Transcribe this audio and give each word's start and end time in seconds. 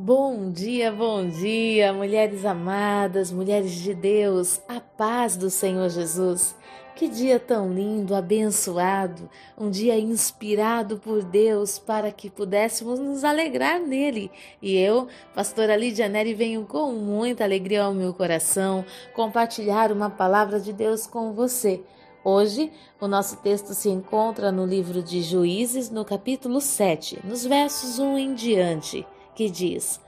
Bom 0.00 0.52
dia, 0.52 0.92
bom 0.92 1.28
dia, 1.28 1.92
mulheres 1.92 2.44
amadas, 2.44 3.32
mulheres 3.32 3.72
de 3.72 3.92
Deus, 3.92 4.62
a 4.68 4.78
paz 4.78 5.36
do 5.36 5.50
Senhor 5.50 5.88
Jesus. 5.88 6.54
Que 6.94 7.08
dia 7.08 7.40
tão 7.40 7.72
lindo, 7.74 8.14
abençoado, 8.14 9.28
um 9.58 9.68
dia 9.68 9.98
inspirado 9.98 10.98
por 10.98 11.24
Deus 11.24 11.80
para 11.80 12.12
que 12.12 12.30
pudéssemos 12.30 13.00
nos 13.00 13.24
alegrar 13.24 13.80
nele. 13.80 14.30
E 14.62 14.76
eu, 14.76 15.08
pastora 15.34 15.74
Lídia 15.74 16.08
Neri, 16.08 16.32
venho 16.32 16.64
com 16.64 16.92
muita 16.92 17.42
alegria 17.42 17.82
ao 17.82 17.92
meu 17.92 18.14
coração 18.14 18.84
compartilhar 19.12 19.90
uma 19.90 20.08
palavra 20.08 20.60
de 20.60 20.72
Deus 20.72 21.08
com 21.08 21.32
você. 21.32 21.82
Hoje, 22.22 22.70
o 23.00 23.08
nosso 23.08 23.38
texto 23.38 23.74
se 23.74 23.88
encontra 23.88 24.52
no 24.52 24.64
livro 24.64 25.02
de 25.02 25.22
Juízes, 25.22 25.90
no 25.90 26.04
capítulo 26.04 26.60
7, 26.60 27.18
nos 27.24 27.44
versos 27.44 27.98
1 27.98 28.16
em 28.16 28.34
diante 28.34 29.04
que 29.38 29.48
diz: 29.48 30.00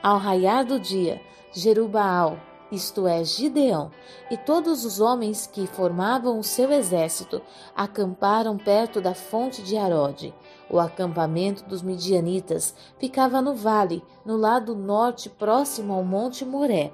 Ao 0.00 0.16
raiar 0.18 0.64
do 0.64 0.78
dia, 0.78 1.20
Jerubaal, 1.52 2.38
isto 2.70 3.08
é, 3.08 3.24
Gideão, 3.24 3.90
e 4.30 4.36
todos 4.36 4.84
os 4.84 5.00
homens 5.00 5.48
que 5.48 5.66
formavam 5.66 6.38
o 6.38 6.44
seu 6.44 6.70
exército 6.70 7.42
acamparam 7.74 8.56
perto 8.56 9.00
da 9.00 9.14
fonte 9.14 9.62
de 9.62 9.76
Arode. 9.76 10.32
O 10.70 10.78
acampamento 10.78 11.64
dos 11.64 11.82
midianitas 11.82 12.72
ficava 13.00 13.42
no 13.42 13.54
vale, 13.54 14.04
no 14.24 14.36
lado 14.36 14.76
norte, 14.76 15.28
próximo 15.28 15.92
ao 15.92 16.04
monte 16.04 16.44
Moré. 16.44 16.92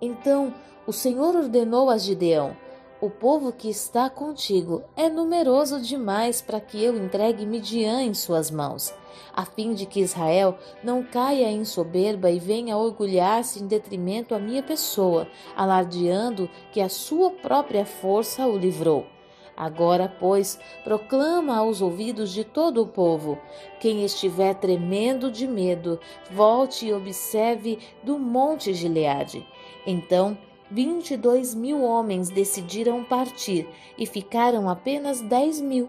Então 0.00 0.54
o 0.86 0.92
Senhor 0.92 1.34
ordenou 1.34 1.90
a 1.90 1.98
Gideão: 1.98 2.56
o 3.00 3.10
povo 3.10 3.52
que 3.52 3.68
está 3.68 4.08
contigo 4.08 4.82
é 4.96 5.08
numeroso 5.08 5.80
demais 5.80 6.40
para 6.40 6.60
que 6.60 6.82
eu 6.82 6.96
entregue 6.96 7.44
Midian 7.44 8.02
em 8.02 8.14
suas 8.14 8.50
mãos, 8.50 8.94
a 9.34 9.44
fim 9.44 9.74
de 9.74 9.84
que 9.84 10.00
Israel 10.00 10.56
não 10.82 11.02
caia 11.02 11.50
em 11.50 11.64
soberba 11.64 12.30
e 12.30 12.38
venha 12.38 12.76
orgulhar-se 12.76 13.62
em 13.62 13.66
detrimento 13.66 14.34
à 14.34 14.38
minha 14.38 14.62
pessoa, 14.62 15.26
alardeando 15.56 16.48
que 16.72 16.80
a 16.80 16.88
sua 16.88 17.30
própria 17.30 17.84
força 17.84 18.46
o 18.46 18.56
livrou. 18.56 19.06
Agora, 19.56 20.12
pois, 20.18 20.58
proclama 20.82 21.56
aos 21.56 21.80
ouvidos 21.80 22.32
de 22.32 22.42
todo 22.42 22.82
o 22.82 22.86
povo: 22.88 23.38
quem 23.80 24.04
estiver 24.04 24.54
tremendo 24.54 25.30
de 25.30 25.46
medo, 25.46 26.00
volte 26.30 26.86
e 26.86 26.92
observe 26.92 27.78
do 28.02 28.18
monte 28.18 28.74
Gileade. 28.74 29.46
Então 29.86 30.36
22 30.74 31.54
mil 31.54 31.84
homens 31.84 32.30
decidiram 32.30 33.04
partir 33.04 33.68
e 33.96 34.04
ficaram 34.04 34.68
apenas 34.68 35.20
10 35.20 35.60
mil. 35.60 35.88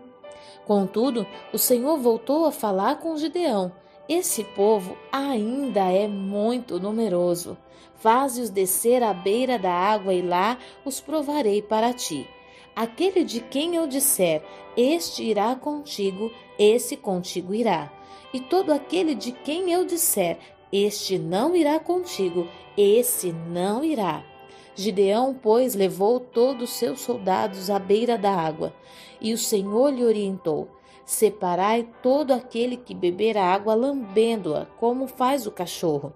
Contudo, 0.63 1.25
o 1.51 1.57
Senhor 1.57 1.97
voltou 1.97 2.45
a 2.45 2.51
falar 2.51 2.99
com 2.99 3.17
Gideão. 3.17 3.71
Esse 4.07 4.43
povo 4.43 4.95
ainda 5.11 5.91
é 5.91 6.07
muito 6.07 6.79
numeroso. 6.79 7.57
Faze-os 7.95 8.51
descer 8.51 9.01
à 9.01 9.11
beira 9.11 9.57
da 9.57 9.71
água 9.71 10.13
e 10.13 10.21
lá 10.21 10.59
os 10.85 11.01
provarei 11.01 11.63
para 11.63 11.91
ti. 11.91 12.27
Aquele 12.75 13.23
de 13.23 13.39
quem 13.39 13.75
eu 13.75 13.87
disser, 13.87 14.43
este 14.77 15.23
irá 15.23 15.55
contigo, 15.55 16.31
esse 16.59 16.95
contigo 16.95 17.55
irá. 17.55 17.91
E 18.31 18.39
todo 18.39 18.71
aquele 18.71 19.15
de 19.15 19.31
quem 19.31 19.71
eu 19.71 19.83
disser, 19.83 20.37
este 20.71 21.17
não 21.17 21.55
irá 21.55 21.79
contigo, 21.79 22.47
esse 22.77 23.31
não 23.31 23.83
irá. 23.83 24.34
Gideão, 24.75 25.33
pois, 25.33 25.73
levou 25.73 26.19
todos 26.19 26.69
os 26.69 26.75
seus 26.75 26.99
soldados 26.99 27.69
à 27.69 27.79
beira 27.79 28.17
da 28.17 28.31
água, 28.31 28.73
e 29.21 29.33
o 29.33 29.37
Senhor 29.37 29.89
lhe 29.89 30.03
orientou: 30.03 30.67
Separai 31.05 31.87
todo 32.03 32.33
aquele 32.33 32.75
que 32.75 32.93
beber 32.93 33.37
a 33.37 33.45
água 33.45 33.73
lambendo-a, 33.73 34.65
como 34.77 35.07
faz 35.07 35.47
o 35.47 35.51
cachorro. 35.51 36.13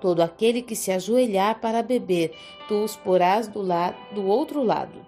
Todo 0.00 0.22
aquele 0.22 0.62
que 0.62 0.74
se 0.74 0.90
ajoelhar 0.90 1.60
para 1.60 1.82
beber, 1.82 2.34
tu 2.68 2.84
os 2.84 2.96
porás 2.96 3.48
do, 3.48 3.62
do 4.14 4.26
outro 4.26 4.62
lado. 4.62 5.04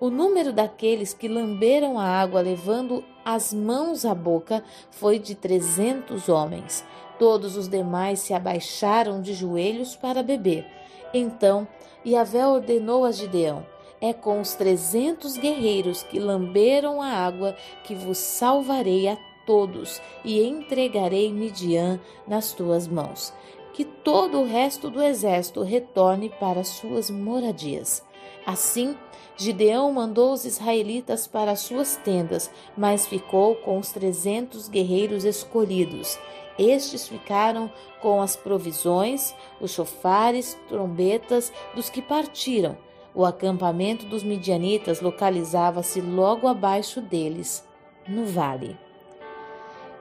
O 0.00 0.10
número 0.10 0.52
daqueles 0.52 1.12
que 1.12 1.26
lamberam 1.26 1.98
a 1.98 2.04
água 2.04 2.40
levando 2.40 3.04
as 3.24 3.52
mãos 3.52 4.04
à 4.04 4.14
boca 4.14 4.62
foi 4.90 5.18
de 5.18 5.34
trezentos 5.34 6.28
homens. 6.28 6.84
Todos 7.18 7.56
os 7.56 7.68
demais 7.68 8.20
se 8.20 8.32
abaixaram 8.32 9.20
de 9.20 9.34
joelhos 9.34 9.96
para 9.96 10.22
beber. 10.22 10.66
Então 11.12 11.66
Yahvé 12.06 12.46
ordenou 12.46 13.04
a 13.04 13.12
Gideão: 13.12 13.66
É 14.00 14.12
com 14.12 14.40
os 14.40 14.54
trezentos 14.54 15.36
guerreiros 15.36 16.02
que 16.02 16.18
lamberam 16.18 17.02
a 17.02 17.08
água 17.08 17.56
que 17.84 17.94
vos 17.94 18.18
salvarei 18.18 19.08
a 19.08 19.16
todos 19.46 20.00
e 20.24 20.42
entregarei 20.42 21.32
Midian 21.32 21.98
nas 22.26 22.52
tuas 22.52 22.86
mãos. 22.86 23.32
Que 23.72 23.84
todo 23.84 24.40
o 24.40 24.46
resto 24.46 24.90
do 24.90 25.02
exército 25.02 25.62
retorne 25.62 26.30
para 26.40 26.64
suas 26.64 27.10
moradias. 27.10 28.04
Assim, 28.44 28.96
Gideão 29.36 29.92
mandou 29.92 30.32
os 30.32 30.44
israelitas 30.44 31.26
para 31.28 31.54
suas 31.54 31.96
tendas, 31.96 32.50
mas 32.76 33.06
ficou 33.06 33.54
com 33.56 33.78
os 33.78 33.92
trezentos 33.92 34.68
guerreiros 34.68 35.24
escolhidos. 35.24 36.18
Estes 36.58 37.06
ficaram 37.06 37.70
com 38.00 38.20
as 38.20 38.34
provisões, 38.34 39.34
os 39.60 39.70
chofares, 39.70 40.58
trombetas 40.68 41.52
dos 41.74 41.88
que 41.88 42.02
partiram. 42.02 42.76
O 43.14 43.24
acampamento 43.24 44.06
dos 44.06 44.22
midianitas 44.22 45.00
localizava-se 45.00 46.00
logo 46.00 46.48
abaixo 46.48 47.00
deles, 47.00 47.66
no 48.06 48.24
vale. 48.26 48.76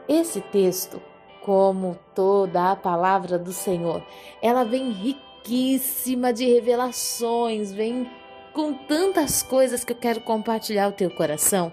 Esse 0.07 0.41
texto, 0.41 1.01
como 1.44 1.97
toda 2.16 2.72
a 2.72 2.75
palavra 2.75 3.38
do 3.38 3.51
Senhor, 3.51 4.03
ela 4.41 4.63
vem 4.63 4.91
riquíssima 4.91 6.34
de 6.34 6.45
revelações, 6.45 7.72
vem 7.72 8.09
com 8.53 8.74
tantas 8.74 9.44
coisas 9.44 9.84
que 9.84 9.94
eu 9.94 9.97
quero 9.97 10.22
compartilhar 10.22 10.85
ao 10.85 10.91
teu 10.91 11.12
coração, 11.12 11.72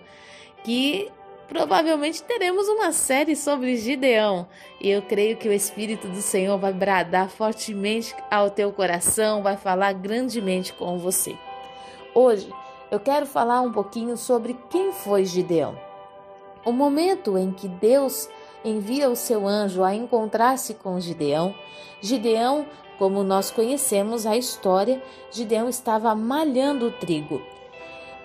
que 0.62 1.10
provavelmente 1.48 2.22
teremos 2.22 2.68
uma 2.68 2.92
série 2.92 3.36
sobre 3.36 3.76
Gideão. 3.76 4.46
E 4.80 4.90
eu 4.90 5.02
creio 5.02 5.36
que 5.36 5.48
o 5.48 5.52
Espírito 5.52 6.08
do 6.08 6.20
Senhor 6.20 6.58
vai 6.58 6.72
bradar 6.72 7.28
fortemente 7.28 8.14
ao 8.30 8.50
teu 8.50 8.72
coração, 8.72 9.42
vai 9.42 9.56
falar 9.56 9.92
grandemente 9.92 10.72
com 10.72 10.98
você. 10.98 11.36
Hoje 12.14 12.48
eu 12.90 13.00
quero 13.00 13.26
falar 13.26 13.60
um 13.60 13.72
pouquinho 13.72 14.16
sobre 14.16 14.56
quem 14.70 14.92
foi 14.92 15.24
Gideão. 15.24 15.78
O 16.64 16.72
momento 16.72 17.36
em 17.36 17.50
que 17.50 17.68
Deus 17.68 18.28
envia 18.64 19.10
o 19.10 19.16
seu 19.16 19.46
anjo 19.46 19.82
a 19.82 19.94
encontrar-se 19.94 20.74
com 20.74 20.98
Gideão, 20.98 21.54
Gideão, 22.00 22.66
como 22.98 23.22
nós 23.22 23.50
conhecemos 23.50 24.24
a 24.24 24.36
história, 24.36 25.02
Gideão 25.30 25.68
estava 25.68 26.14
malhando 26.14 26.86
o 26.86 26.92
trigo. 26.92 27.42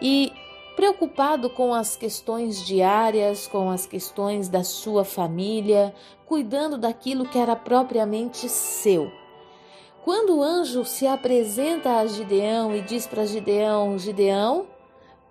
E 0.02 0.32
preocupado 0.80 1.50
com 1.50 1.74
as 1.74 1.98
questões 1.98 2.66
diárias, 2.66 3.46
com 3.46 3.70
as 3.70 3.86
questões 3.86 4.48
da 4.48 4.64
sua 4.64 5.04
família, 5.04 5.94
cuidando 6.26 6.78
daquilo 6.78 7.26
que 7.26 7.38
era 7.38 7.54
propriamente 7.54 8.48
seu. 8.48 9.12
Quando 10.06 10.38
o 10.38 10.42
anjo 10.42 10.86
se 10.86 11.06
apresenta 11.06 11.98
a 11.98 12.06
Gideão 12.06 12.74
e 12.74 12.80
diz 12.80 13.06
para 13.06 13.26
Gideão: 13.26 13.98
Gideão, 14.00 14.68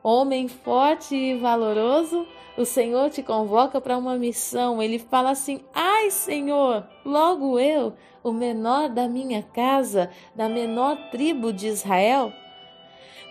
homem 0.02 0.48
forte 0.48 1.16
e 1.16 1.38
valoroso, 1.38 2.26
o 2.58 2.66
Senhor 2.66 3.08
te 3.08 3.22
convoca 3.22 3.80
para 3.80 3.96
uma 3.96 4.18
missão. 4.18 4.82
Ele 4.82 4.98
fala 4.98 5.30
assim: 5.30 5.62
Ai, 5.72 6.10
Senhor, 6.10 6.86
logo 7.06 7.58
eu, 7.58 7.94
o 8.22 8.32
menor 8.32 8.90
da 8.90 9.08
minha 9.08 9.42
casa, 9.42 10.10
da 10.34 10.46
menor 10.46 11.08
tribo 11.10 11.54
de 11.54 11.68
Israel? 11.68 12.34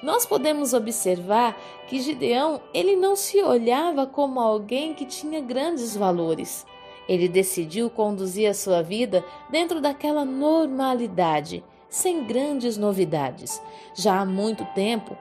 Nós 0.02 0.26
podemos 0.26 0.74
observar 0.74 1.58
que 1.88 2.00
Gideão 2.00 2.62
ele 2.74 2.96
não 2.96 3.16
se 3.16 3.42
olhava 3.42 4.06
como 4.06 4.40
alguém 4.40 4.94
que 4.94 5.06
tinha 5.06 5.42
grandes 5.42 5.96
valores. 5.96 6.66
Ele 7.08 7.28
decidiu 7.28 7.90
conduzir 7.90 8.50
a 8.50 8.54
sua 8.54 8.82
vida 8.82 9.24
dentro 9.50 9.80
daquela 9.80 10.26
normalidade 10.26 11.64
sem 11.90 12.26
grandes 12.26 12.78
novidades. 12.78 13.62
Já 13.94 14.20
há 14.20 14.26
muito 14.26 14.66
tempo, 14.74 15.18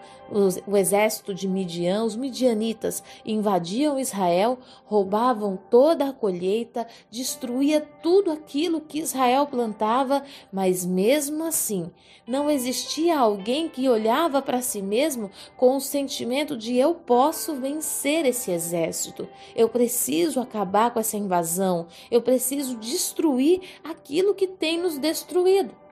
o 0.66 0.76
exército 0.76 1.32
de 1.32 1.46
Midian, 1.46 2.04
os 2.04 2.16
midianitas, 2.16 3.02
invadiam 3.24 3.98
Israel, 3.98 4.58
roubavam 4.84 5.58
toda 5.70 6.08
a 6.08 6.12
colheita, 6.12 6.86
destruía 7.10 7.80
tudo 8.02 8.30
aquilo 8.30 8.80
que 8.80 8.98
Israel 8.98 9.46
plantava, 9.46 10.22
mas 10.52 10.84
mesmo 10.84 11.44
assim, 11.44 11.90
não 12.26 12.50
existia 12.50 13.18
alguém 13.18 13.68
que 13.68 13.88
olhava 13.88 14.42
para 14.42 14.60
si 14.60 14.82
mesmo 14.82 15.30
com 15.56 15.76
o 15.76 15.80
sentimento 15.80 16.56
de 16.56 16.76
eu 16.76 16.94
posso 16.94 17.54
vencer 17.54 18.26
esse 18.26 18.50
exército. 18.50 19.28
Eu 19.54 19.68
preciso 19.68 20.40
acabar 20.40 20.90
com 20.90 20.98
essa 20.98 21.16
invasão. 21.16 21.86
Eu 22.10 22.20
preciso 22.20 22.76
destruir 22.76 23.60
aquilo 23.84 24.34
que 24.34 24.48
tem 24.48 24.78
nos 24.78 24.98
destruído. 24.98 25.85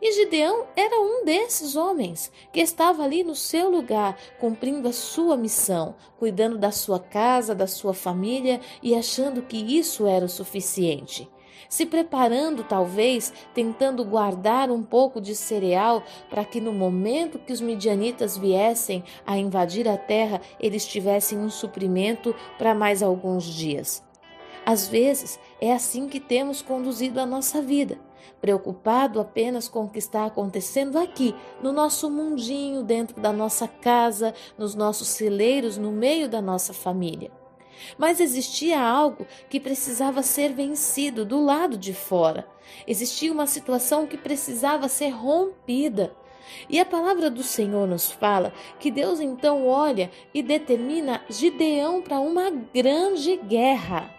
E 0.00 0.12
Gideão 0.12 0.66
era 0.76 1.00
um 1.00 1.24
desses 1.24 1.76
homens 1.76 2.30
que 2.52 2.60
estava 2.60 3.02
ali 3.02 3.24
no 3.24 3.34
seu 3.34 3.70
lugar, 3.70 4.16
cumprindo 4.38 4.88
a 4.88 4.92
sua 4.92 5.36
missão, 5.36 5.94
cuidando 6.18 6.56
da 6.58 6.70
sua 6.70 7.00
casa, 7.00 7.54
da 7.54 7.66
sua 7.66 7.94
família 7.94 8.60
e 8.82 8.94
achando 8.94 9.42
que 9.42 9.56
isso 9.56 10.06
era 10.06 10.24
o 10.24 10.28
suficiente. 10.28 11.28
se 11.68 11.84
preparando, 11.84 12.64
talvez, 12.64 13.30
tentando 13.52 14.02
guardar 14.02 14.70
um 14.70 14.82
pouco 14.82 15.20
de 15.20 15.34
cereal 15.34 16.02
para 16.30 16.44
que 16.44 16.62
no 16.62 16.72
momento 16.72 17.38
que 17.38 17.52
os 17.52 17.60
midianitas 17.60 18.38
viessem 18.38 19.04
a 19.26 19.36
invadir 19.36 19.86
a 19.86 19.98
terra, 19.98 20.40
eles 20.58 20.86
tivessem 20.86 21.38
um 21.38 21.50
suprimento 21.50 22.34
para 22.56 22.74
mais 22.74 23.02
alguns 23.02 23.44
dias. 23.44 24.07
Às 24.68 24.86
vezes, 24.86 25.40
é 25.62 25.72
assim 25.72 26.10
que 26.10 26.20
temos 26.20 26.60
conduzido 26.60 27.18
a 27.20 27.24
nossa 27.24 27.62
vida, 27.62 27.98
preocupado 28.38 29.18
apenas 29.18 29.66
com 29.66 29.84
o 29.84 29.88
que 29.88 29.98
está 29.98 30.26
acontecendo 30.26 30.98
aqui, 30.98 31.34
no 31.62 31.72
nosso 31.72 32.10
mundinho, 32.10 32.82
dentro 32.82 33.18
da 33.18 33.32
nossa 33.32 33.66
casa, 33.66 34.34
nos 34.58 34.74
nossos 34.74 35.08
celeiros, 35.08 35.78
no 35.78 35.90
meio 35.90 36.28
da 36.28 36.42
nossa 36.42 36.74
família. 36.74 37.30
Mas 37.96 38.20
existia 38.20 38.78
algo 38.78 39.26
que 39.48 39.58
precisava 39.58 40.22
ser 40.22 40.52
vencido 40.52 41.24
do 41.24 41.42
lado 41.42 41.78
de 41.78 41.94
fora. 41.94 42.46
Existia 42.86 43.32
uma 43.32 43.46
situação 43.46 44.06
que 44.06 44.18
precisava 44.18 44.86
ser 44.86 45.08
rompida. 45.08 46.14
E 46.68 46.78
a 46.78 46.84
palavra 46.84 47.30
do 47.30 47.42
Senhor 47.42 47.88
nos 47.88 48.12
fala 48.12 48.52
que 48.78 48.90
Deus 48.90 49.18
então 49.18 49.66
olha 49.66 50.10
e 50.34 50.42
determina 50.42 51.22
Gideão 51.30 52.02
para 52.02 52.20
uma 52.20 52.50
grande 52.50 53.34
guerra. 53.34 54.17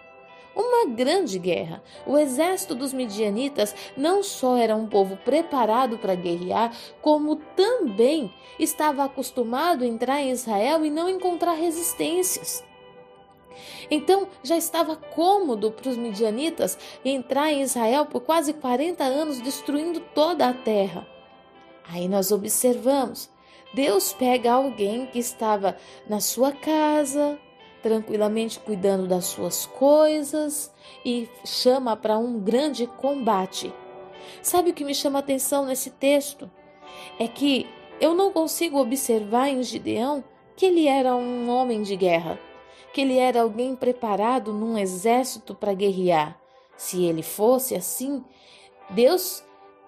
Uma 0.54 0.86
grande 0.86 1.38
guerra. 1.38 1.82
O 2.06 2.18
exército 2.18 2.74
dos 2.74 2.92
midianitas 2.92 3.74
não 3.96 4.22
só 4.22 4.56
era 4.56 4.74
um 4.74 4.86
povo 4.86 5.16
preparado 5.16 5.98
para 5.98 6.14
guerrear, 6.14 6.74
como 7.00 7.36
também 7.36 8.32
estava 8.58 9.04
acostumado 9.04 9.84
a 9.84 9.86
entrar 9.86 10.20
em 10.20 10.30
Israel 10.30 10.84
e 10.84 10.90
não 10.90 11.08
encontrar 11.08 11.52
resistências. 11.52 12.64
Então 13.90 14.28
já 14.42 14.56
estava 14.56 14.96
cômodo 14.96 15.70
para 15.70 15.90
os 15.90 15.96
midianitas 15.96 16.78
entrar 17.04 17.52
em 17.52 17.62
Israel 17.62 18.06
por 18.06 18.20
quase 18.20 18.52
40 18.52 19.04
anos, 19.04 19.40
destruindo 19.40 20.00
toda 20.14 20.48
a 20.48 20.54
terra. 20.54 21.06
Aí 21.88 22.08
nós 22.08 22.30
observamos: 22.30 23.30
Deus 23.74 24.12
pega 24.12 24.52
alguém 24.52 25.06
que 25.06 25.18
estava 25.18 25.76
na 26.08 26.20
sua 26.20 26.52
casa, 26.52 27.38
tranquilamente 27.82 28.58
cuidando 28.58 29.06
das 29.06 29.26
suas 29.26 29.66
coisas 29.66 30.72
e 31.04 31.28
chama 31.44 31.96
para 31.96 32.18
um 32.18 32.38
grande 32.38 32.86
combate. 32.86 33.72
Sabe 34.42 34.70
o 34.70 34.74
que 34.74 34.84
me 34.84 34.94
chama 34.94 35.18
a 35.18 35.20
atenção 35.20 35.66
nesse 35.66 35.90
texto? 35.90 36.50
É 37.18 37.26
que 37.26 37.66
eu 38.00 38.14
não 38.14 38.32
consigo 38.32 38.80
observar 38.80 39.48
em 39.48 39.62
Gideão 39.62 40.24
que 40.56 40.66
ele 40.66 40.86
era 40.86 41.14
um 41.14 41.48
homem 41.48 41.82
de 41.82 41.96
guerra 41.96 42.38
que 42.92 43.00
ele 43.00 43.18
era 43.18 43.42
alguém 43.42 43.76
preparado 43.76 44.52
num 44.52 44.76
exército 44.76 45.54
para 45.54 45.74
guerrear. 45.74 46.38
Se 46.76 47.04
ele 47.04 47.22
fosse 47.22 47.74
assim, 47.74 48.24
Deus 48.90 49.44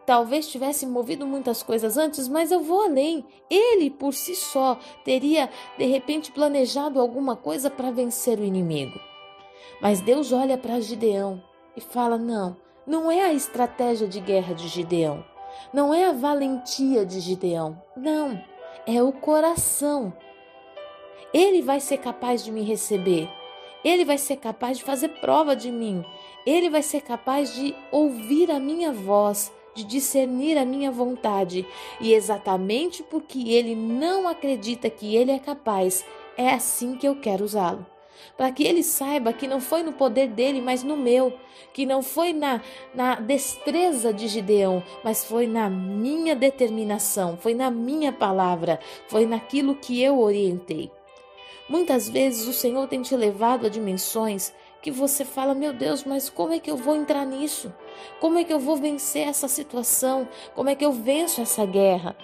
talvez 0.07 0.49
tivesse 0.49 0.87
movido 0.87 1.27
muitas 1.27 1.63
coisas 1.63 1.97
antes, 1.97 2.29
mas 2.29 2.51
eu 2.51 2.61
vou 2.61 2.83
além. 2.83 3.25
Ele 3.51 3.91
por 3.91 4.15
si 4.15 4.35
só 4.35 4.79
teria 5.05 5.49
de 5.79 5.85
repente 5.87 6.33
planejado 6.33 7.01
alguma 7.01 7.37
coisa 7.37 7.71
para 7.71 7.91
vencer 7.91 8.39
o 8.39 8.45
inimigo. 8.45 8.99
Mas 9.81 10.01
Deus 10.01 10.33
olha 10.33 10.57
para 10.59 10.81
Gideão 10.81 11.43
e 11.77 11.81
fala: 11.81 12.17
Não, 12.19 12.57
não 12.87 13.11
é 13.11 13.23
a 13.23 13.33
estratégia 13.33 14.07
de 14.07 14.21
guerra 14.21 14.55
de 14.55 14.69
Gideão, 14.69 15.25
não 15.73 15.93
é 15.93 16.07
a 16.07 16.13
valentia 16.13 17.05
de 17.05 17.21
Gideão, 17.21 17.81
não, 17.97 18.41
é 18.87 19.03
o 19.03 19.13
coração 19.13 20.13
ele 21.33 21.63
vai 21.63 21.81
ser 21.81 21.99
capaz 21.99 22.45
de 22.45 22.53
me 22.53 22.63
receber. 22.63 23.29
Ele 23.83 24.05
vai 24.05 24.19
ser 24.19 24.37
capaz 24.37 24.79
de 24.79 24.85
fazer 24.85 25.09
prova 25.21 25.57
de 25.57 25.73
mim. 25.73 26.05
Ele 26.47 26.69
vai 26.69 26.83
ser 26.83 27.01
capaz 27.01 27.55
de 27.55 27.75
ouvir 27.91 28.51
a 28.51 28.61
minha 28.61 28.93
voz, 28.93 29.51
de 29.75 29.85
discernir 29.85 30.59
a 30.59 30.65
minha 30.65 30.91
vontade. 30.91 31.67
E 32.01 32.13
exatamente 32.13 33.03
porque 33.03 33.51
ele 33.51 33.75
não 33.75 34.29
acredita 34.29 34.91
que 34.91 35.17
ele 35.17 35.31
é 35.31 35.39
capaz, 35.39 36.05
é 36.37 36.51
assim 36.51 36.97
que 36.97 37.07
eu 37.07 37.17
quero 37.17 37.45
usá-lo. 37.45 37.87
Para 38.37 38.51
que 38.51 38.63
ele 38.63 38.83
saiba 38.83 39.33
que 39.33 39.47
não 39.47 39.61
foi 39.61 39.83
no 39.83 39.93
poder 39.93 40.29
dele, 40.29 40.61
mas 40.61 40.83
no 40.83 40.97
meu, 40.97 41.33
que 41.73 41.85
não 41.85 42.03
foi 42.03 42.33
na, 42.33 42.61
na 42.95 43.17
destreza 43.17 44.13
de 44.13 44.29
Gideão, 44.29 44.83
mas 45.05 45.25
foi 45.25 45.47
na 45.47 45.69
minha 45.69 46.35
determinação, 46.35 47.37
foi 47.37 47.55
na 47.55 47.71
minha 47.71 48.13
palavra, 48.13 48.81
foi 49.09 49.27
naquilo 49.27 49.75
que 49.75 50.03
eu 50.03 50.21
orientei. 50.21 50.91
Muitas 51.69 52.09
vezes 52.09 52.47
o 52.47 52.53
Senhor 52.53 52.87
tem 52.89 53.03
te 53.03 53.17
levado 53.17 53.67
a 53.67 53.69
dimensões 53.69 54.53
que 54.83 54.91
você 54.91 55.25
fala: 55.25 55.55
Meu 55.55 55.73
Deus, 55.73 56.05
mas 56.05 56.29
como 56.29 56.53
é 56.53 56.59
que 56.59 56.71
eu 56.71 56.77
vou 56.77 56.97
entrar 56.97 57.25
nisso? 57.25 57.73
Como 58.21 58.39
é 58.39 58.45
que 58.45 58.53
eu 58.53 58.59
vou 58.59 58.77
vencer 58.77 59.29
essa 59.29 59.47
situação? 59.47 60.29
Como 60.55 60.69
é 60.69 60.75
que 60.75 60.85
eu 60.85 60.93
venço 60.93 61.41
essa 61.41 61.65
guerra? 61.65 62.17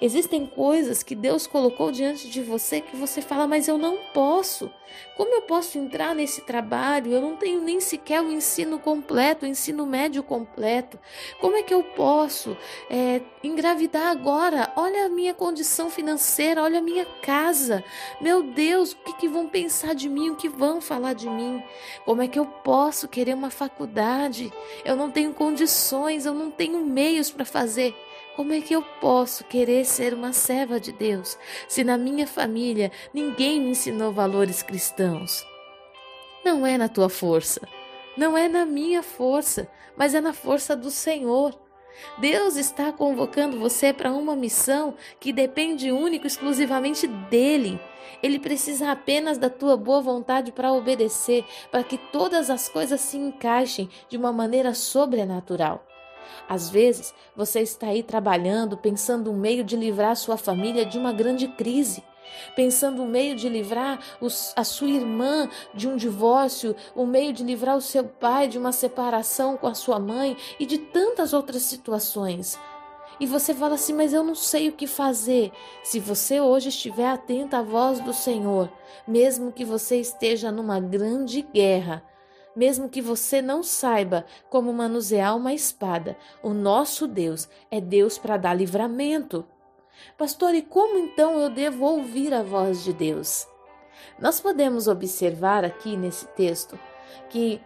Existem 0.00 0.46
coisas 0.46 1.02
que 1.02 1.14
Deus 1.14 1.46
colocou 1.46 1.90
diante 1.90 2.28
de 2.28 2.42
você 2.42 2.80
que 2.80 2.96
você 2.96 3.22
fala, 3.22 3.46
mas 3.46 3.68
eu 3.68 3.78
não 3.78 3.98
posso. 4.12 4.70
Como 5.16 5.34
eu 5.34 5.42
posso 5.42 5.78
entrar 5.78 6.14
nesse 6.14 6.40
trabalho? 6.40 7.12
Eu 7.12 7.20
não 7.20 7.36
tenho 7.36 7.60
nem 7.60 7.80
sequer 7.80 8.20
o 8.20 8.32
ensino 8.32 8.78
completo, 8.78 9.44
o 9.44 9.48
ensino 9.48 9.86
médio 9.86 10.22
completo. 10.22 10.98
Como 11.40 11.56
é 11.56 11.62
que 11.62 11.72
eu 11.72 11.82
posso 11.82 12.56
é, 12.90 13.20
engravidar 13.42 14.08
agora? 14.08 14.72
Olha 14.76 15.06
a 15.06 15.08
minha 15.08 15.32
condição 15.32 15.88
financeira, 15.88 16.62
olha 16.62 16.78
a 16.78 16.82
minha 16.82 17.06
casa. 17.22 17.84
Meu 18.20 18.42
Deus, 18.42 18.92
o 18.92 18.96
que, 18.96 19.12
que 19.14 19.28
vão 19.28 19.48
pensar 19.48 19.94
de 19.94 20.08
mim? 20.08 20.30
O 20.30 20.36
que 20.36 20.48
vão 20.48 20.80
falar 20.80 21.12
de 21.12 21.28
mim? 21.28 21.62
Como 22.04 22.22
é 22.22 22.28
que 22.28 22.38
eu 22.38 22.46
posso 22.46 23.08
querer 23.08 23.34
uma 23.34 23.50
faculdade? 23.50 24.52
Eu 24.84 24.96
não 24.96 25.10
tenho 25.10 25.32
condições, 25.32 26.26
eu 26.26 26.34
não 26.34 26.50
tenho 26.50 26.84
meios 26.84 27.30
para 27.30 27.44
fazer. 27.44 27.94
Como 28.36 28.52
é 28.52 28.60
que 28.60 28.74
eu 28.74 28.82
posso 29.00 29.44
querer 29.44 29.84
ser 29.84 30.12
uma 30.12 30.32
serva 30.32 30.80
de 30.80 30.90
Deus 30.90 31.38
se 31.68 31.84
na 31.84 31.96
minha 31.96 32.26
família 32.26 32.90
ninguém 33.12 33.60
me 33.60 33.70
ensinou 33.70 34.12
valores 34.12 34.60
cristãos? 34.60 35.46
Não 36.44 36.66
é 36.66 36.76
na 36.76 36.88
tua 36.88 37.08
força, 37.08 37.60
não 38.16 38.36
é 38.36 38.48
na 38.48 38.66
minha 38.66 39.04
força, 39.04 39.70
mas 39.96 40.16
é 40.16 40.20
na 40.20 40.32
força 40.32 40.74
do 40.74 40.90
Senhor. 40.90 41.56
Deus 42.18 42.56
está 42.56 42.90
convocando 42.90 43.60
você 43.60 43.92
para 43.92 44.12
uma 44.12 44.34
missão 44.34 44.96
que 45.20 45.32
depende 45.32 45.92
único 45.92 46.26
exclusivamente 46.26 47.06
dele. 47.06 47.80
Ele 48.20 48.40
precisa 48.40 48.90
apenas 48.90 49.38
da 49.38 49.48
tua 49.48 49.76
boa 49.76 50.00
vontade 50.00 50.50
para 50.50 50.72
obedecer, 50.72 51.44
para 51.70 51.84
que 51.84 51.96
todas 51.96 52.50
as 52.50 52.68
coisas 52.68 53.00
se 53.00 53.16
encaixem 53.16 53.88
de 54.08 54.16
uma 54.16 54.32
maneira 54.32 54.74
sobrenatural. 54.74 55.86
Às 56.48 56.70
vezes, 56.70 57.14
você 57.36 57.60
está 57.60 57.88
aí 57.88 58.02
trabalhando, 58.02 58.76
pensando 58.76 59.30
um 59.30 59.36
meio 59.36 59.64
de 59.64 59.76
livrar 59.76 60.16
sua 60.16 60.36
família 60.36 60.84
de 60.84 60.98
uma 60.98 61.12
grande 61.12 61.48
crise, 61.48 62.02
pensando 62.54 63.02
um 63.02 63.06
meio 63.06 63.34
de 63.34 63.48
livrar 63.48 63.98
os, 64.20 64.52
a 64.56 64.64
sua 64.64 64.88
irmã 64.88 65.48
de 65.74 65.88
um 65.88 65.96
divórcio, 65.96 66.74
um 66.96 67.06
meio 67.06 67.32
de 67.32 67.42
livrar 67.42 67.76
o 67.76 67.80
seu 67.80 68.04
pai 68.04 68.48
de 68.48 68.58
uma 68.58 68.72
separação 68.72 69.56
com 69.56 69.66
a 69.66 69.74
sua 69.74 69.98
mãe 69.98 70.36
e 70.58 70.66
de 70.66 70.78
tantas 70.78 71.32
outras 71.32 71.62
situações. 71.62 72.58
E 73.20 73.26
você 73.26 73.54
fala 73.54 73.74
assim, 73.74 73.92
mas 73.92 74.12
eu 74.12 74.24
não 74.24 74.34
sei 74.34 74.68
o 74.68 74.72
que 74.72 74.86
fazer. 74.86 75.52
Se 75.84 76.00
você 76.00 76.40
hoje 76.40 76.68
estiver 76.70 77.06
atento 77.06 77.54
à 77.54 77.62
voz 77.62 78.00
do 78.00 78.12
Senhor, 78.12 78.68
mesmo 79.06 79.52
que 79.52 79.64
você 79.64 80.00
esteja 80.00 80.50
numa 80.50 80.80
grande 80.80 81.42
guerra, 81.42 82.02
mesmo 82.54 82.88
que 82.88 83.00
você 83.00 83.42
não 83.42 83.62
saiba 83.62 84.24
como 84.48 84.72
manusear 84.72 85.36
uma 85.36 85.52
espada. 85.52 86.16
O 86.42 86.50
nosso 86.50 87.06
Deus 87.06 87.48
é 87.70 87.80
Deus 87.80 88.18
para 88.18 88.36
dar 88.36 88.54
livramento. 88.54 89.44
Pastor, 90.18 90.54
e 90.54 90.62
como 90.62 90.98
então 90.98 91.38
eu 91.38 91.50
devo 91.50 91.84
ouvir 91.84 92.32
a 92.34 92.42
voz 92.42 92.82
de 92.84 92.92
Deus? 92.92 93.46
Nós 94.18 94.40
podemos 94.40 94.88
observar 94.88 95.64
aqui 95.64 95.96
nesse 95.96 96.26
texto 96.28 96.78
que 97.28 97.60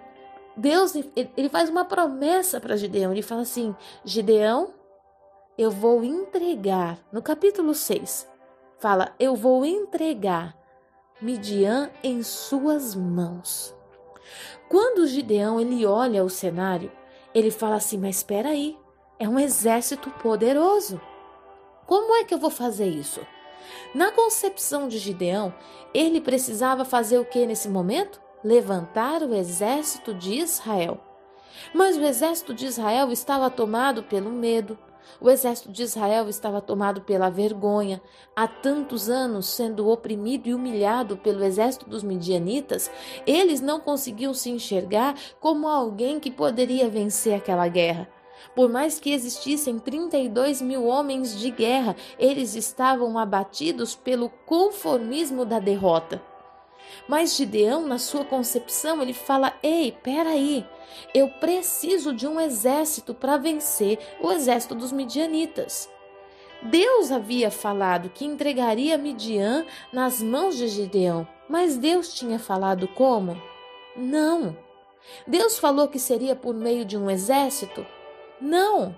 Deus 0.57 0.95
ele 0.95 1.49
faz 1.49 1.71
uma 1.71 1.85
promessa 1.85 2.61
para 2.61 2.76
Gideão. 2.76 3.12
Ele 3.12 3.23
fala 3.23 3.42
assim: 3.42 3.75
Gideão, 4.04 4.75
eu 5.57 5.71
vou 5.71 6.02
entregar. 6.04 6.99
No 7.12 7.23
capítulo 7.23 7.75
6, 7.75 8.28
fala: 8.78 9.14
Eu 9.18 9.35
vou 9.35 9.64
entregar 9.64 10.57
Midian 11.21 11.90
em 12.02 12.23
suas 12.23 12.95
mãos. 12.95 13.77
Quando 14.68 15.06
Gideão 15.06 15.61
ele 15.61 15.87
olha 15.87 16.25
o 16.25 16.30
cenário, 16.30 16.90
ele 17.35 17.50
fala 17.50 17.76
assim: 17.76 17.99
Mas 17.99 18.16
espera 18.16 18.50
aí, 18.50 18.76
é 19.18 19.28
um 19.28 19.38
exército 19.38 20.11
poderoso. 20.23 21.00
Como 21.87 22.14
é 22.16 22.25
que 22.25 22.35
eu 22.35 22.38
vou 22.38 22.50
fazer 22.50 22.87
isso? 22.87 23.20
Na 23.94 24.12
concepção 24.12 24.88
de 24.88 24.99
Gideão, 24.99 25.54
ele 25.94 26.20
precisava 26.20 26.85
fazer 26.85 27.18
o 27.18 27.25
que 27.25 27.47
nesse 27.47 27.68
momento? 27.68 28.20
Levantar 28.44 29.23
o 29.23 29.35
exército 29.35 30.14
de 30.14 30.35
Israel. 30.35 31.00
Mas 31.75 31.97
o 31.97 32.04
exército 32.04 32.54
de 32.54 32.66
Israel 32.66 33.11
estava 33.11 33.50
tomado 33.50 34.02
pelo 34.02 34.30
medo, 34.30 34.78
O 35.21 35.29
exército 35.31 35.73
de 35.73 35.83
Israel 35.83 36.29
estava 36.29 36.61
tomado 36.61 37.00
pela 37.00 37.29
vergonha, 37.29 38.00
há 38.37 38.47
tantos 38.47 39.09
anos 39.09 39.47
sendo 39.47 39.88
oprimido 39.88 40.49
e 40.49 40.55
humilhado 40.55 41.17
pelo 41.17 41.45
exército 41.45 41.88
dos 41.88 42.03
midianitas, 42.03 42.91
eles 43.27 43.61
não 43.61 43.81
conseguiam 43.81 44.33
se 44.33 44.50
enxergar 44.50 45.15
como 45.41 45.69
alguém 45.69 46.21
que 46.21 46.31
poderia 46.31 46.88
vencer 46.88 47.35
aquela 47.35 47.67
guerra. 47.69 48.09
Por 48.55 48.69
mais 48.69 48.99
que 48.99 49.12
existissem 49.12 49.79
32 49.79 50.62
mil 50.62 50.87
homens 50.87 51.38
de 51.38 51.50
guerra, 51.50 51.97
eles 52.19 52.55
estavam 52.55 53.19
abatidos 53.19 53.95
pelo 53.95 54.29
conformismo 54.47 55.45
da 55.45 55.59
derrota. 55.59 56.23
Mas 57.09 57.37
Gideão, 57.37 57.87
na 57.87 57.99
sua 57.99 58.25
concepção, 58.25 59.00
ele 59.02 59.12
fala: 59.12 59.54
Ei, 59.62 59.92
peraí, 60.02 60.66
eu 61.14 61.28
preciso 61.28 62.12
de 62.12 62.26
um 62.26 62.40
exército 62.40 63.14
para 63.14 63.37
vencer 63.37 63.99
o 64.21 64.30
exército 64.33 64.75
dos 64.75 64.92
midianitas. 64.92 65.88
Deus 66.62 67.12
havia 67.12 67.50
falado 67.50 68.11
que 68.11 68.25
entregaria 68.25 68.99
Midian 68.99 69.64
nas 69.92 70.21
mãos 70.21 70.57
de 70.57 70.66
Gideão, 70.66 71.26
mas 71.49 71.76
Deus 71.76 72.14
tinha 72.14 72.38
falado 72.38 72.88
como? 72.88 73.40
Não. 73.97 74.57
Deus 75.26 75.59
falou 75.59 75.88
que 75.88 75.99
seria 75.99 76.35
por 76.35 76.54
meio 76.54 76.85
de 76.85 76.97
um 76.97 77.09
exército? 77.09 77.87
Não. 78.40 78.95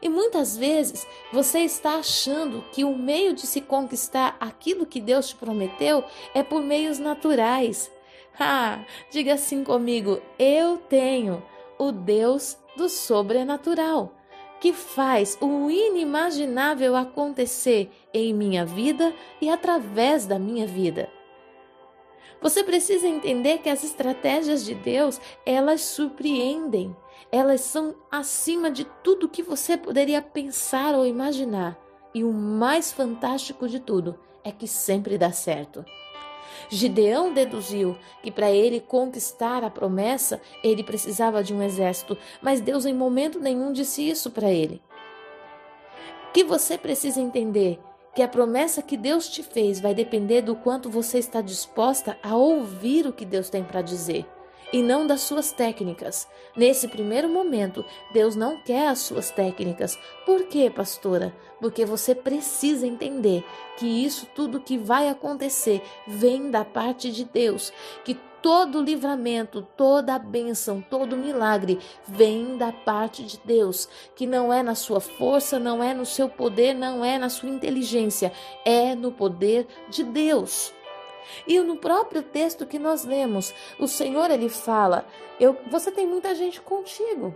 E 0.00 0.08
muitas 0.08 0.56
vezes 0.56 1.06
você 1.32 1.60
está 1.60 1.96
achando 1.96 2.64
que 2.72 2.84
o 2.84 2.96
meio 2.96 3.34
de 3.34 3.46
se 3.46 3.60
conquistar 3.60 4.36
aquilo 4.40 4.86
que 4.86 5.00
Deus 5.00 5.28
te 5.28 5.36
prometeu 5.36 6.04
é 6.34 6.42
por 6.42 6.62
meios 6.62 6.98
naturais. 6.98 7.90
Ah, 8.38 8.84
diga 9.10 9.34
assim 9.34 9.62
comigo: 9.62 10.20
eu 10.38 10.76
tenho 10.76 11.42
o 11.78 11.92
Deus 11.92 12.56
do 12.76 12.88
sobrenatural, 12.88 14.12
que 14.60 14.72
faz 14.72 15.38
o 15.40 15.70
inimaginável 15.70 16.96
acontecer 16.96 17.90
em 18.12 18.32
minha 18.32 18.64
vida 18.64 19.14
e 19.40 19.48
através 19.48 20.26
da 20.26 20.38
minha 20.38 20.66
vida. 20.66 21.08
Você 22.40 22.62
precisa 22.62 23.06
entender 23.06 23.58
que 23.58 23.70
as 23.70 23.82
estratégias 23.82 24.64
de 24.64 24.74
Deus, 24.74 25.18
elas 25.46 25.80
surpreendem. 25.80 26.94
Elas 27.30 27.62
são 27.62 27.94
acima 28.10 28.70
de 28.70 28.84
tudo 29.02 29.28
que 29.28 29.42
você 29.42 29.76
poderia 29.76 30.22
pensar 30.22 30.94
ou 30.94 31.06
imaginar. 31.06 31.78
E 32.14 32.22
o 32.22 32.32
mais 32.32 32.92
fantástico 32.92 33.68
de 33.68 33.80
tudo 33.80 34.18
é 34.44 34.52
que 34.52 34.68
sempre 34.68 35.18
dá 35.18 35.32
certo. 35.32 35.84
Gideão 36.68 37.32
deduziu 37.32 37.96
que 38.22 38.30
para 38.30 38.50
ele 38.50 38.80
conquistar 38.80 39.64
a 39.64 39.70
promessa, 39.70 40.40
ele 40.62 40.84
precisava 40.84 41.42
de 41.42 41.52
um 41.52 41.62
exército, 41.62 42.16
mas 42.40 42.60
Deus 42.60 42.86
em 42.86 42.94
momento 42.94 43.40
nenhum 43.40 43.72
disse 43.72 44.08
isso 44.08 44.30
para 44.30 44.50
ele. 44.50 44.80
Que 46.32 46.44
você 46.44 46.78
precisa 46.78 47.20
entender 47.20 47.80
que 48.14 48.22
a 48.22 48.28
promessa 48.28 48.80
que 48.80 48.96
Deus 48.96 49.28
te 49.28 49.42
fez 49.42 49.80
vai 49.80 49.92
depender 49.92 50.42
do 50.42 50.54
quanto 50.54 50.88
você 50.88 51.18
está 51.18 51.40
disposta 51.40 52.16
a 52.22 52.36
ouvir 52.36 53.06
o 53.06 53.12
que 53.12 53.24
Deus 53.24 53.50
tem 53.50 53.64
para 53.64 53.82
dizer 53.82 54.24
e 54.74 54.82
não 54.82 55.06
das 55.06 55.20
suas 55.20 55.52
técnicas. 55.52 56.26
Nesse 56.56 56.88
primeiro 56.88 57.28
momento, 57.28 57.84
Deus 58.12 58.34
não 58.34 58.60
quer 58.60 58.88
as 58.88 58.98
suas 58.98 59.30
técnicas. 59.30 59.96
Por 60.26 60.48
quê, 60.48 60.68
pastora? 60.68 61.32
Porque 61.60 61.86
você 61.86 62.12
precisa 62.12 62.84
entender 62.84 63.44
que 63.76 63.86
isso 63.86 64.26
tudo 64.34 64.58
que 64.58 64.76
vai 64.76 65.08
acontecer 65.08 65.80
vem 66.08 66.50
da 66.50 66.64
parte 66.64 67.12
de 67.12 67.24
Deus, 67.24 67.72
que 68.04 68.18
todo 68.42 68.82
livramento, 68.82 69.64
toda 69.76 70.18
bênção, 70.18 70.84
todo 70.90 71.16
milagre 71.16 71.78
vem 72.08 72.58
da 72.58 72.72
parte 72.72 73.22
de 73.22 73.38
Deus, 73.44 73.88
que 74.16 74.26
não 74.26 74.52
é 74.52 74.60
na 74.60 74.74
sua 74.74 74.98
força, 74.98 75.56
não 75.56 75.84
é 75.84 75.94
no 75.94 76.04
seu 76.04 76.28
poder, 76.28 76.74
não 76.74 77.04
é 77.04 77.16
na 77.16 77.28
sua 77.28 77.48
inteligência, 77.48 78.32
é 78.64 78.96
no 78.96 79.12
poder 79.12 79.68
de 79.88 80.02
Deus. 80.02 80.72
E 81.46 81.58
no 81.60 81.76
próprio 81.76 82.22
texto 82.22 82.66
que 82.66 82.78
nós 82.78 83.04
lemos, 83.04 83.54
o 83.78 83.86
Senhor 83.86 84.30
ele 84.30 84.48
fala: 84.48 85.06
eu, 85.38 85.56
você 85.70 85.90
tem 85.90 86.06
muita 86.06 86.34
gente 86.34 86.60
contigo. 86.60 87.34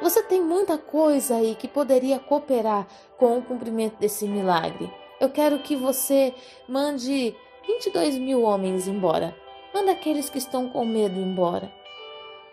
Você 0.00 0.22
tem 0.22 0.40
muita 0.40 0.78
coisa 0.78 1.36
aí 1.36 1.56
que 1.56 1.66
poderia 1.66 2.20
cooperar 2.20 2.86
com 3.16 3.38
o 3.38 3.42
cumprimento 3.42 3.96
desse 3.98 4.28
milagre. 4.28 4.92
Eu 5.20 5.28
quero 5.28 5.58
que 5.58 5.74
você 5.74 6.32
mande 6.68 7.34
22 7.66 8.16
mil 8.16 8.42
homens 8.42 8.86
embora. 8.86 9.36
Manda 9.74 9.92
aqueles 9.92 10.30
que 10.30 10.38
estão 10.38 10.68
com 10.68 10.84
medo 10.84 11.18
embora. 11.18 11.72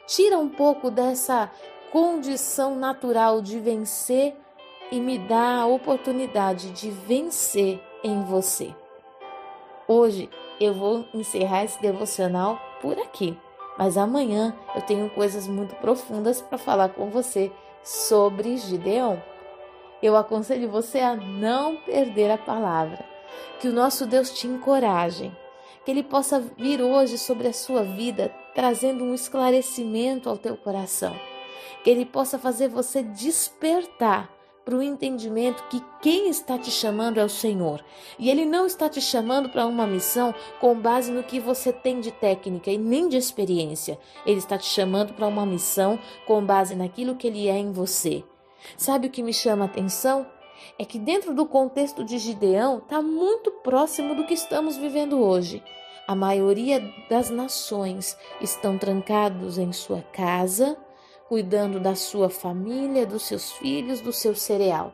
Tira 0.08 0.38
um 0.40 0.50
pouco 0.50 0.90
dessa 0.90 1.52
condição 1.92 2.76
natural 2.76 3.42
de 3.42 3.60
vencer 3.60 4.36
e 4.92 5.00
me 5.00 5.18
dá 5.18 5.62
a 5.62 5.66
oportunidade 5.68 6.72
de 6.72 6.90
vencer 6.90 7.80
em 8.04 8.24
você. 8.24 8.74
Hoje 9.88 10.32
eu 10.60 10.74
vou 10.74 11.06
encerrar 11.14 11.64
esse 11.64 11.80
devocional 11.80 12.60
por 12.82 12.98
aqui, 12.98 13.38
mas 13.78 13.98
amanhã 13.98 14.56
eu 14.74 14.82
tenho 14.82 15.12
coisas 15.12 15.48
muito 15.48 15.76
profundas 15.76 16.42
para 16.42 16.58
falar 16.58 16.90
com 16.90 17.12
você 17.12 17.52
sobre 17.84 18.58
Gideão. 18.58 19.22
Eu 20.02 20.18
aconselho 20.18 20.72
você 20.72 21.02
a 21.02 21.16
não 21.16 21.76
perder 21.78 22.32
a 22.32 22.38
palavra, 22.38 23.06
que 23.60 23.68
o 23.68 23.74
nosso 23.74 24.08
Deus 24.08 24.32
te 24.32 24.48
encoraje, 24.48 25.32
que 25.84 25.92
ele 25.92 26.04
possa 26.04 26.40
vir 26.40 26.82
hoje 26.82 27.20
sobre 27.20 27.48
a 27.48 27.54
sua 27.54 27.84
vida 27.84 28.34
trazendo 28.56 29.04
um 29.04 29.14
esclarecimento 29.14 30.28
ao 30.28 30.38
teu 30.38 30.58
coração, 30.58 31.16
que 31.84 31.92
ele 31.92 32.08
possa 32.08 32.40
fazer 32.40 32.70
você 32.70 33.04
despertar 33.04 34.35
para 34.66 34.76
o 34.76 34.82
entendimento 34.82 35.64
que 35.70 35.82
quem 36.02 36.28
está 36.28 36.58
te 36.58 36.72
chamando 36.72 37.20
é 37.20 37.24
o 37.24 37.30
Senhor. 37.30 37.86
E 38.18 38.32
Ele 38.32 38.46
não 38.46 38.66
está 38.66 38.90
te 38.90 39.00
chamando 39.00 39.48
para 39.50 39.68
uma 39.68 39.86
missão 39.86 40.34
com 40.60 40.76
base 40.76 41.12
no 41.12 41.24
que 41.24 41.40
você 41.40 41.72
tem 41.72 42.02
de 42.02 42.12
técnica 42.12 42.72
e 42.72 42.78
nem 42.78 43.08
de 43.08 43.16
experiência. 43.16 44.00
Ele 44.26 44.40
está 44.40 44.58
te 44.58 44.66
chamando 44.66 45.14
para 45.14 45.28
uma 45.28 45.46
missão 45.46 46.00
com 46.26 46.44
base 46.44 46.76
naquilo 46.76 47.16
que 47.16 47.28
Ele 47.28 47.48
é 47.48 47.58
em 47.58 47.72
você. 47.72 48.24
Sabe 48.76 49.08
o 49.08 49.12
que 49.12 49.22
me 49.22 49.32
chama 49.32 49.66
a 49.66 49.68
atenção? 49.68 50.26
É 50.80 50.84
que 50.84 50.98
dentro 50.98 51.34
do 51.34 51.46
contexto 51.46 52.04
de 52.04 52.18
Gideão 52.18 52.80
está 52.80 53.02
muito 53.02 53.52
próximo 53.52 54.16
do 54.16 54.26
que 54.26 54.34
estamos 54.34 54.76
vivendo 54.76 55.22
hoje. 55.22 55.64
A 56.08 56.16
maioria 56.16 56.82
das 57.10 57.30
nações 57.30 58.18
estão 58.42 58.78
trancados 58.78 59.58
em 59.58 59.72
sua 59.72 60.02
casa, 60.02 60.78
cuidando 61.28 61.80
da 61.80 61.96
sua 61.96 62.30
família, 62.30 63.06
dos 63.06 63.24
seus 63.24 63.52
filhos, 63.54 64.02
do 64.02 64.14
seu 64.14 64.36
cereal. 64.36 64.94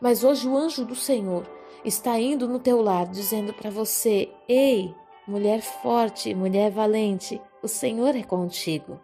Mas 0.00 0.24
hoje 0.24 0.48
o 0.48 0.56
anjo 0.56 0.84
do 0.84 0.94
Senhor 0.94 1.46
está 1.84 2.18
indo 2.18 2.46
no 2.48 2.60
teu 2.60 2.80
lar 2.82 3.06
dizendo 3.06 3.52
para 3.52 3.70
você: 3.70 4.30
Ei, 4.48 4.94
mulher 5.26 5.60
forte, 5.60 6.34
mulher 6.34 6.70
valente, 6.70 7.40
o 7.62 7.68
Senhor 7.68 8.14
é 8.14 8.22
contigo. 8.22 9.00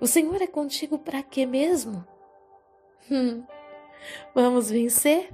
O 0.00 0.06
Senhor 0.06 0.40
é 0.42 0.46
contigo 0.46 0.98
para 0.98 1.22
quê 1.22 1.46
mesmo? 1.46 2.04
Hum, 3.08 3.44
vamos 4.34 4.68
vencer? 4.68 5.30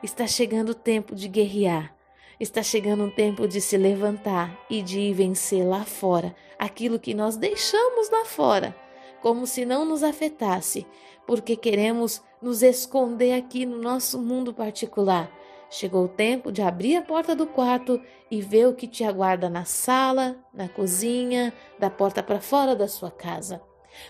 Está 0.00 0.28
chegando 0.28 0.68
o 0.68 0.74
tempo 0.76 1.12
de 1.12 1.26
guerrear. 1.26 1.92
Está 2.38 2.62
chegando 2.62 3.04
o 3.04 3.10
tempo 3.10 3.48
de 3.48 3.60
se 3.60 3.76
levantar 3.76 4.56
e 4.70 4.80
de 4.80 5.12
vencer 5.12 5.66
lá 5.66 5.84
fora 5.84 6.36
aquilo 6.56 7.00
que 7.00 7.14
nós 7.14 7.36
deixamos 7.36 8.08
lá 8.10 8.24
fora 8.26 8.85
como 9.20 9.46
se 9.46 9.64
não 9.64 9.84
nos 9.84 10.02
afetasse, 10.02 10.86
porque 11.26 11.56
queremos 11.56 12.22
nos 12.40 12.62
esconder 12.62 13.34
aqui 13.34 13.66
no 13.66 13.78
nosso 13.78 14.20
mundo 14.20 14.54
particular. 14.54 15.30
Chegou 15.68 16.04
o 16.04 16.08
tempo 16.08 16.52
de 16.52 16.62
abrir 16.62 16.96
a 16.96 17.02
porta 17.02 17.34
do 17.34 17.46
quarto 17.46 18.00
e 18.30 18.40
ver 18.40 18.68
o 18.68 18.74
que 18.74 18.86
te 18.86 19.02
aguarda 19.02 19.50
na 19.50 19.64
sala, 19.64 20.36
na 20.54 20.68
cozinha, 20.68 21.52
da 21.78 21.90
porta 21.90 22.22
para 22.22 22.40
fora 22.40 22.76
da 22.76 22.86
sua 22.86 23.10
casa. 23.10 23.60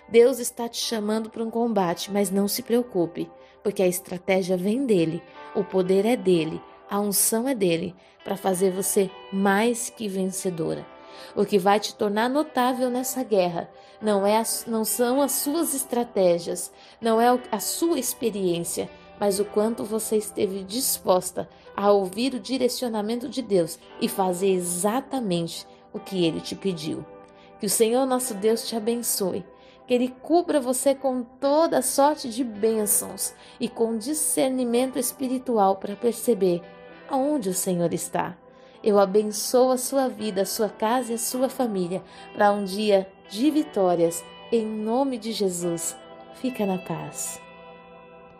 Deus 0.08 0.38
está 0.38 0.68
te 0.68 0.78
chamando 0.78 1.30
para 1.30 1.42
um 1.42 1.50
combate, 1.50 2.10
mas 2.12 2.30
não 2.30 2.46
se 2.46 2.62
preocupe, 2.62 3.30
porque 3.62 3.82
a 3.82 3.86
estratégia 3.86 4.56
vem 4.56 4.84
dele, 4.84 5.22
o 5.54 5.64
poder 5.64 6.04
é 6.04 6.16
dele, 6.16 6.60
a 6.90 7.00
unção 7.00 7.48
é 7.48 7.54
dele, 7.54 7.94
para 8.22 8.36
fazer 8.36 8.70
você 8.70 9.10
mais 9.32 9.88
que 9.88 10.08
vencedora. 10.08 10.95
O 11.34 11.44
que 11.44 11.58
vai 11.58 11.78
te 11.80 11.94
tornar 11.94 12.28
notável 12.28 12.90
nessa 12.90 13.22
guerra 13.22 13.68
não, 14.00 14.26
é 14.26 14.38
a, 14.38 14.42
não 14.66 14.84
são 14.84 15.22
as 15.22 15.32
suas 15.32 15.74
estratégias, 15.74 16.72
não 17.00 17.20
é 17.20 17.26
a 17.50 17.60
sua 17.60 17.98
experiência, 17.98 18.90
mas 19.18 19.40
o 19.40 19.44
quanto 19.44 19.84
você 19.84 20.16
esteve 20.16 20.62
disposta 20.62 21.48
a 21.76 21.90
ouvir 21.90 22.34
o 22.34 22.40
direcionamento 22.40 23.28
de 23.28 23.42
Deus 23.42 23.78
e 24.00 24.08
fazer 24.08 24.50
exatamente 24.50 25.66
o 25.92 25.98
que 25.98 26.24
ele 26.24 26.40
te 26.40 26.54
pediu. 26.54 27.04
Que 27.58 27.66
o 27.66 27.70
Senhor 27.70 28.06
nosso 28.06 28.34
Deus 28.34 28.68
te 28.68 28.76
abençoe, 28.76 29.44
que 29.86 29.94
ele 29.94 30.14
cubra 30.22 30.60
você 30.60 30.94
com 30.94 31.22
toda 31.22 31.80
sorte 31.80 32.28
de 32.28 32.44
bênçãos 32.44 33.34
e 33.58 33.68
com 33.68 33.96
discernimento 33.96 34.98
espiritual 34.98 35.76
para 35.76 35.96
perceber 35.96 36.60
aonde 37.08 37.48
o 37.48 37.54
Senhor 37.54 37.92
está 37.94 38.36
eu 38.86 39.00
abençoo 39.00 39.72
a 39.72 39.76
sua 39.76 40.08
vida, 40.08 40.42
a 40.42 40.46
sua 40.46 40.68
casa 40.68 41.10
e 41.10 41.16
a 41.16 41.18
sua 41.18 41.48
família 41.48 42.04
para 42.32 42.52
um 42.52 42.64
dia 42.64 43.10
de 43.28 43.50
vitórias. 43.50 44.24
Em 44.52 44.64
nome 44.64 45.18
de 45.18 45.32
Jesus, 45.32 45.96
fica 46.40 46.64
na 46.64 46.78
paz. 46.78 47.45